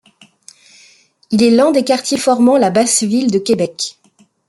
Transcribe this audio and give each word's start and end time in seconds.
Il 1.29 1.43
est 1.43 1.51
l'un 1.51 1.69
des 1.71 1.83
quartiers 1.83 2.17
formant 2.17 2.57
la 2.57 2.71
basse-ville 2.71 3.29
de 3.29 3.37
Québec. 3.37 3.97